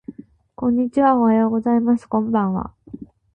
[0.55, 2.73] こんにちはおはようございますこんばんは